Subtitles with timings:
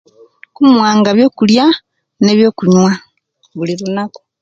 [0.55, 1.65] Kumuwanga byokulya
[2.23, 2.93] nebyokunyuwa
[3.57, 4.19] bulilunaku